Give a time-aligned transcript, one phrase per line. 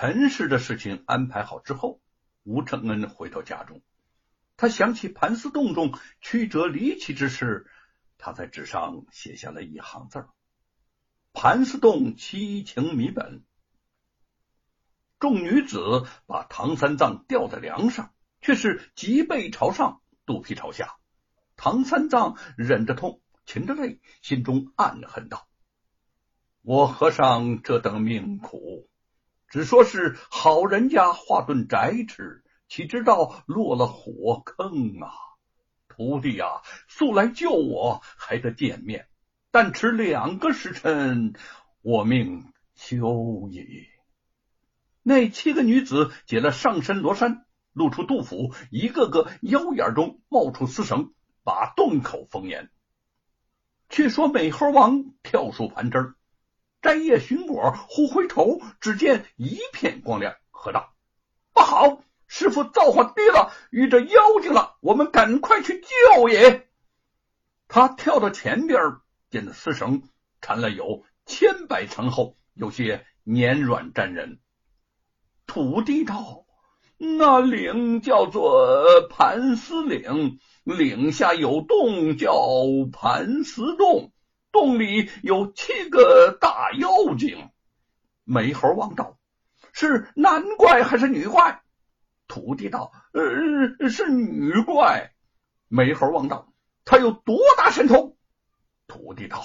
[0.00, 2.00] 陈氏的事情安排好之后，
[2.44, 3.82] 吴承恩回到家中，
[4.56, 7.68] 他想起盘丝洞中曲折离奇之事，
[8.16, 10.28] 他在纸上写下了一行字
[11.34, 13.42] ：“盘丝洞七情迷本。”
[15.18, 20.94] 众女子把唐三藏吊在梁上，却是脊背朝上，肚皮朝下。
[21.56, 25.48] 唐三藏忍着痛，噙着泪，心中暗恨道
[26.62, 28.88] ：“我和尚这等命苦，
[29.48, 35.10] 只说是好人家化顿斋吃，岂知道落了火坑啊！
[35.88, 39.08] 徒弟呀，速来救我，还得见面，
[39.50, 41.32] 但迟两个时辰，
[41.80, 43.86] 我命休矣。”
[45.02, 52.70] 那七个女子解了上身罗衫，露出肚腹，一个个腰眼中冒出丝绳，把洞口封严。
[53.88, 56.14] 却说美猴王跳树盘枝
[56.80, 60.94] 摘叶寻果，忽回头，只见一片光亮，喝道
[61.52, 62.02] ：“不好！
[62.26, 64.76] 师傅造化低了，遇着妖精了！
[64.80, 66.68] 我们赶快去救也！”
[67.68, 68.80] 他跳到前边，
[69.30, 70.02] 见那丝绳
[70.40, 74.40] 缠了有千百层厚，有些粘软粘人。
[75.46, 76.44] 土地道
[76.98, 82.32] ：“那岭叫做盘丝岭，岭下有洞叫
[82.92, 84.12] 盘丝洞，
[84.52, 87.50] 洞里有七个大妖精。”
[88.24, 89.18] 美猴王道
[89.72, 91.62] ：“是男怪还是女怪？”
[92.28, 95.12] 土地道：“呃，是女怪。”
[95.68, 96.52] 美猴王道
[96.84, 98.16] ：“他有多大神通？”
[98.86, 99.42] 土地道。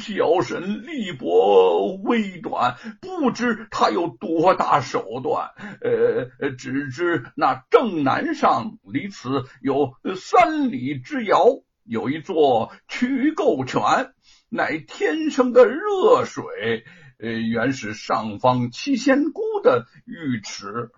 [0.00, 5.52] 小神力薄微短，不知他有多大手段。
[5.80, 14.12] 呃，只知那正南上离此有三里之遥，有一座曲垢泉，
[14.48, 16.84] 乃天生的热水。
[17.18, 20.90] 呃，原是上方七仙姑的浴池。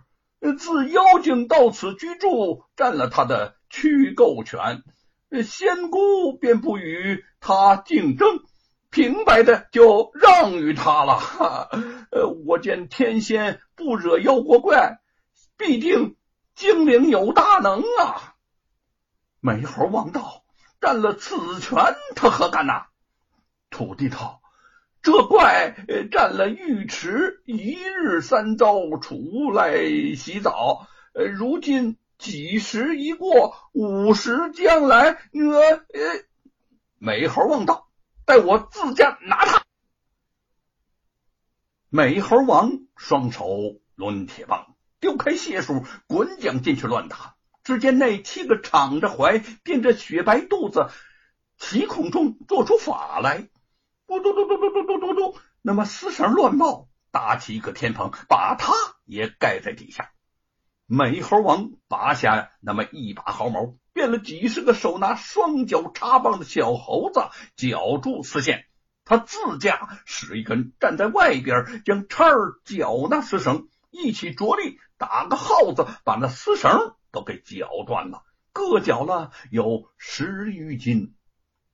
[0.59, 4.83] 自妖精到此居住，占了他的曲垢权，
[5.45, 8.41] 仙姑便不与他竞争。
[8.91, 11.21] 平白的就让与他了。
[12.11, 14.99] 呃，我见天仙不惹妖国怪，
[15.57, 16.17] 必定
[16.55, 18.35] 精灵有大能啊！
[19.41, 20.43] 美猴王道
[20.81, 22.87] ：“占了此权，他何干呐？”
[23.71, 24.41] 土地道
[25.03, 25.75] ：“这怪
[26.11, 29.75] 占了浴池，一日三遭出来
[30.15, 30.87] 洗澡。
[31.15, 34.99] 呃，如今几时一过，五十将来，
[35.33, 36.25] 呃呃。”
[36.99, 37.85] 美猴王道。
[38.25, 39.63] 待我自家拿他。
[41.89, 47.37] 美猴王双手抡铁棒，丢开解数，滚将进去乱打。
[47.65, 50.91] 只见那七个敞着怀、垫着雪白肚子，
[51.57, 53.49] 其孔中做出法来，
[54.09, 58.73] 嘟嘟嘟嘟嘟嘟嘟嘟嘟，那么丝绳乱冒，搭起一个天棚，把他
[59.05, 60.11] 也盖在底下。
[60.87, 63.75] 美猴王拔下那么一把毫毛。
[63.93, 67.21] 变了几十个手拿双脚插棒的小猴子，
[67.57, 68.65] 绞住丝线。
[69.05, 78.23] 他自家使一根站在外边，将叉儿绞那丝绳，一起着力打个耗子，把那丝绳都给绞断了。
[78.53, 81.17] 各绞了有十余斤，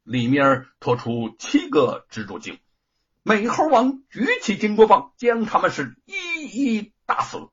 [0.04, 2.60] 里面拖出七个蜘蛛精。
[3.22, 7.48] 美猴王举起金箍棒，将他们是一一打死。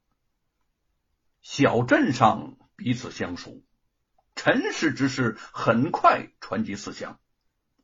[1.42, 3.64] 小镇上彼此相熟。
[4.36, 7.20] 陈氏之事很快传及四乡，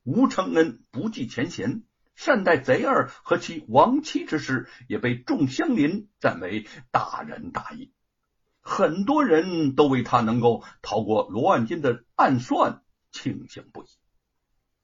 [0.03, 1.83] 吴承恩不计前嫌，
[2.15, 7.91] 善待贼儿和其亡妻之事，也被众乡邻赞为大仁大义。
[8.61, 13.87] 很多人都为他能够逃过罗万金的暗算庆幸不已。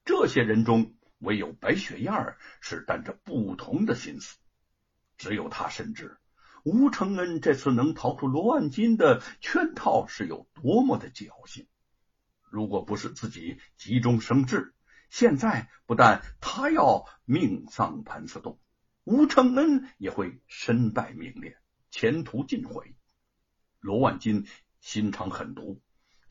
[0.06, 4.38] 这些人中，唯有白雪燕是带着不同的心思，
[5.18, 6.18] 只有他深知。
[6.66, 11.68] 吴承恩这次能逃出罗万金的圈套是有多么的侥幸！
[12.50, 14.74] 如果不是自己急中生智，
[15.10, 18.60] 现在不但他要命丧盘丝洞，
[19.04, 21.58] 吴承恩也会身败名裂，
[21.92, 22.96] 前途尽毁。
[23.82, 24.48] 罗万金
[24.80, 25.82] 心肠狠毒，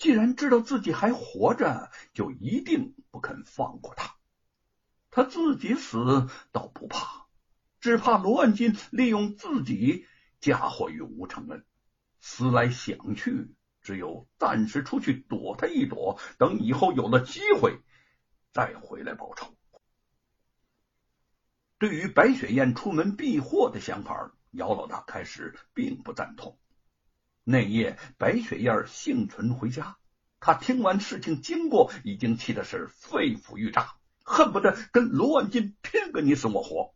[0.03, 4.17] 既然知道自己还活着，就一定不肯放过他。
[5.13, 7.29] 他自己死倒不怕，
[7.79, 10.05] 只怕罗万金利用自己。
[10.41, 11.65] 嫁祸于吴承恩，
[12.19, 17.79] 思来想去，只有暂时出去躲他一躲，等以后有了机会
[18.51, 19.55] 再回来报仇。
[21.79, 26.59] 对于白雪燕出门避祸的想法，姚老大开始并不赞同。
[27.45, 29.97] 那夜，白雪燕幸存回家，
[30.39, 36.95] 他听完事情经过，已经气的是肺腑欲炸，恨不得跟罗万金拼个你死我活。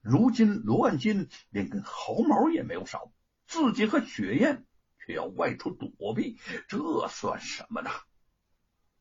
[0.00, 3.12] 如今罗万金连根毫毛也没有少，
[3.46, 4.64] 自己和雪燕
[5.04, 6.38] 却要外出躲避，
[6.68, 7.90] 这算什么呢？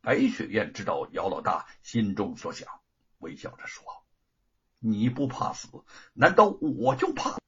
[0.02, 2.68] 白雪燕知道姚老大心中所想，
[3.20, 3.84] 微笑着说
[4.80, 5.68] ：“你不怕死，
[6.14, 7.41] 难道我就怕？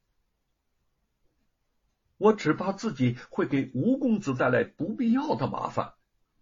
[2.24, 5.94] 我只怕自己会给吴公子带来不必要的麻烦，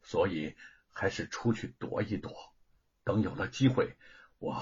[0.03, 0.55] 所以
[0.91, 2.35] 还是出去躲一躲。
[3.03, 3.95] 等有了机会，
[4.37, 4.61] 我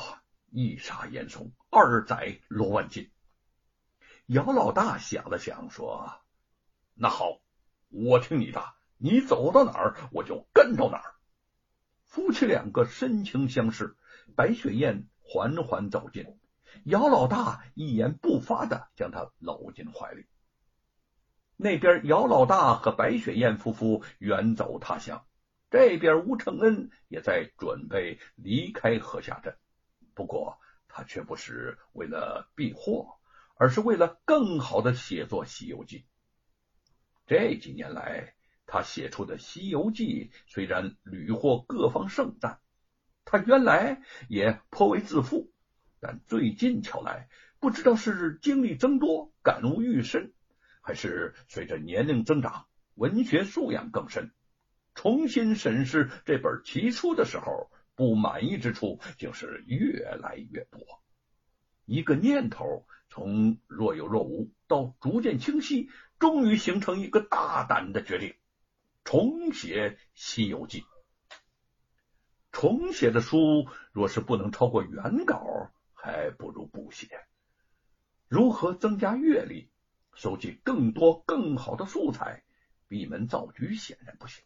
[0.49, 3.11] 一杀严嵩，二宰罗万金。”
[4.27, 6.21] 姚老大想了想，说
[6.95, 7.41] ：“那好，
[7.89, 8.63] 我听你的，
[8.97, 11.15] 你走到哪儿，我就跟到哪儿。”
[12.07, 13.97] 夫妻两个深情相视，
[14.37, 16.39] 白雪燕缓缓走近，
[16.85, 20.25] 姚老大一言不发的将她搂进怀里。
[21.61, 25.25] 那边姚老大和白雪燕夫妇远走他乡，
[25.69, 29.57] 这边吴承恩也在准备离开河下镇，
[30.13, 30.57] 不过
[30.87, 33.19] 他却不是为了避祸，
[33.55, 35.99] 而是为了更好的写作《西游记》。
[37.27, 38.33] 这几年来。
[38.71, 42.59] 他写出的《西游记》虽然屡获各方盛赞，
[43.25, 45.51] 他原来也颇为自负，
[45.99, 47.29] 但最近瞧来，
[47.59, 50.33] 不知道是经历增多、感悟愈深，
[50.81, 54.31] 还是随着年龄增长、文学素养更深，
[54.95, 60.81] 重新审视这本奇书的时候，不满意之处竟是越来越多。
[61.85, 65.89] 一个念头从若有若无到逐渐清晰，
[66.19, 68.35] 终于形成一个大胆的决定。
[69.03, 70.81] 重写《西游记》，
[72.51, 77.07] 重写的书若是不能超过原稿，还不如不写。
[78.27, 79.71] 如何增加阅历，
[80.19, 82.43] 收集更多更好的素材，
[82.89, 84.43] 闭门造车显然不行。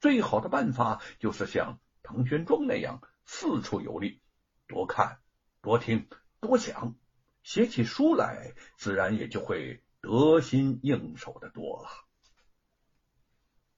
[0.00, 4.22] 最好的办法就是像唐玄奘那样四处游历，
[4.66, 5.18] 多看、
[5.60, 6.08] 多听、
[6.40, 6.94] 多想，
[7.42, 11.90] 写起书来自然也就会得心应手的多了。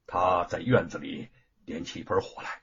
[0.06, 1.28] 他在院子里
[1.64, 2.62] 点起一盆火来，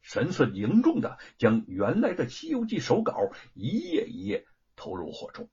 [0.00, 5.48] 神色凝重的将原来的《西游记》手稿一页一页投入火中。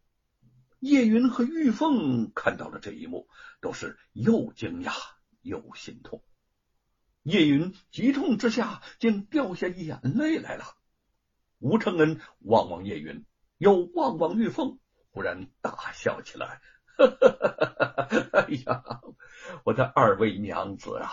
[0.84, 3.30] 叶云和玉凤看到了这一幕，
[3.62, 4.92] 都是又惊讶
[5.42, 6.22] 又心痛。
[7.22, 10.66] 叶云急痛之下竟掉下眼泪来了。
[11.60, 13.24] 吴承恩望望叶云，
[13.58, 14.78] 又望望玉凤，
[15.12, 16.60] 忽然大笑起来。
[16.98, 18.84] 哈哈哈哈哈哎呀，
[19.64, 21.10] 我的二位娘子啊，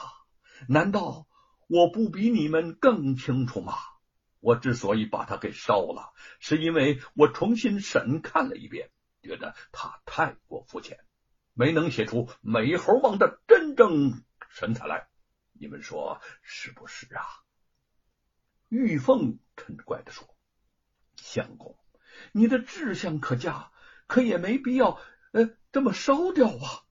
[0.68, 1.28] 难道
[1.68, 3.74] 我不比你们更清楚吗？
[4.40, 8.90] 我之所以把它给烧了，是因为我重新审看了一遍，
[9.22, 10.98] 觉得他太过肤浅，
[11.54, 15.08] 没能写出美猴王的真正神采来。
[15.52, 17.22] 你们说是不是啊？
[18.68, 20.26] 玉凤嗔怪的说
[21.16, 21.76] ：“相公，
[22.32, 23.72] 你的志向可嘉，
[24.06, 25.00] 可也没必要。”
[25.32, 26.82] 呃，这么烧掉啊！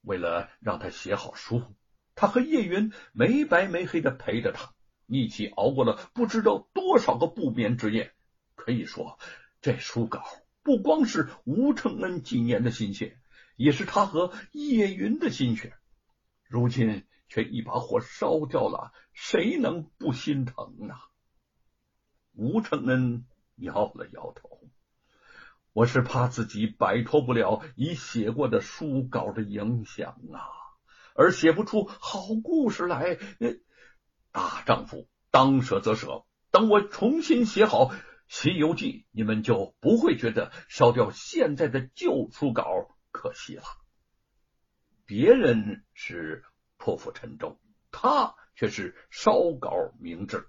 [0.00, 1.62] 为了让他写好书，
[2.16, 4.74] 他和叶云没白没黑的陪着他，
[5.06, 8.12] 一起熬过了不知道多少个不眠之夜。
[8.56, 9.20] 可以说，
[9.60, 10.24] 这书稿
[10.64, 13.18] 不光是吴承恩几年的心血，
[13.54, 15.74] 也是他和叶云的心血。
[16.48, 20.94] 如今却一把火烧掉了，谁能不心疼呢？
[22.32, 23.26] 吴承恩
[23.56, 24.60] 摇了摇头。
[25.72, 30.40] 我是怕自己摆脱不了已写过的书稿的影响啊，
[31.14, 33.18] 而写不出好故事来。
[34.32, 37.86] 大丈夫当舍则舍，等我重新写好
[38.26, 42.64] 《西游记》，你们就不会觉得烧掉现在的旧书稿
[43.10, 43.64] 可惜了。
[45.06, 46.44] 别人是
[46.76, 50.48] 破釜沉舟，他却是烧稿明志，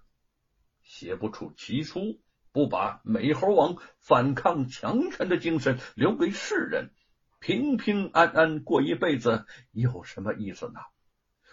[0.84, 2.22] 写不出奇书。
[2.51, 6.94] 不把美猴王反抗强权的精神留给世人，
[7.41, 10.79] 平平安安过一辈子有什么意思呢？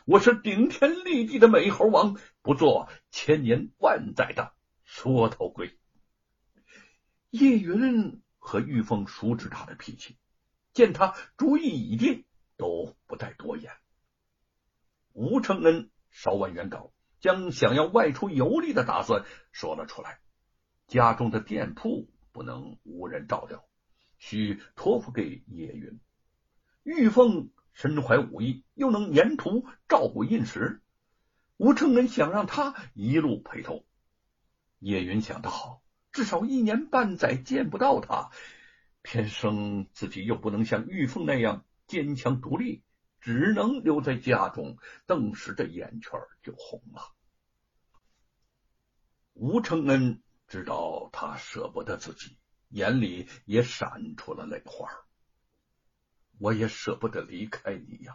[0.05, 5.77] 我是顶天立地的美猴王，不做千年万载的缩头龟。
[7.33, 10.19] 叶云和玉凤熟知他的脾气，
[10.75, 12.27] 见他主意已定，
[12.59, 13.73] 都不再多言。
[15.15, 20.21] 吴承恩烧完原稿，将想要外出游历的打算说了出来。
[20.87, 23.65] 家中的店铺不能无人照料，
[24.19, 26.01] 需托付给叶云。
[26.83, 30.83] 玉凤身怀武艺，又能沿途照顾印食。
[31.57, 33.87] 吴承恩想让他一路陪同。
[34.81, 35.81] 叶云想到，
[36.13, 38.31] 至少一年半载见不到他，
[39.03, 42.85] 偏生自己又不能像玉凤那样坚强独立，
[43.21, 44.79] 只能留在家中。
[45.07, 47.13] 顿时这眼圈就红了。
[49.33, 50.23] 吴承恩。
[50.49, 52.37] 知道他舍不得自己，
[52.69, 54.87] 眼里也闪出了泪花。
[56.39, 58.15] 我也舍不得离开你呀，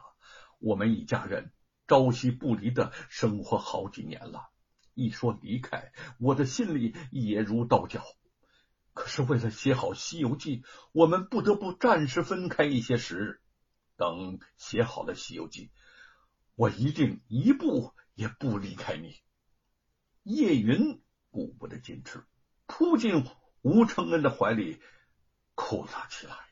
[0.60, 1.52] 我们一家人
[1.88, 4.52] 朝夕不离的生活好几年了，
[4.98, 8.04] 一说离开，我的心里也如刀绞。
[8.94, 10.62] 可是为了写好《西游记》，
[10.92, 13.40] 我们不得不暂时分开一些时日。
[13.96, 15.68] 等写好了《西游记》，
[16.56, 19.22] 我一定一步也不离开你。
[20.24, 21.00] 叶云
[21.30, 22.26] 顾不得矜持，
[22.66, 23.24] 扑进
[23.62, 24.82] 吴承恩的怀里，
[25.54, 26.47] 哭了起来。